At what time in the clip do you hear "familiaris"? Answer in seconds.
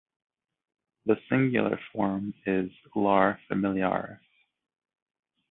3.47-4.23